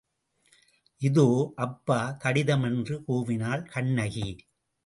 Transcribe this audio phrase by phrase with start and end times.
[1.01, 1.25] இதோ,
[1.55, 4.29] அப்பா கடிதம் என்று கூவினாள் கண்ணகி.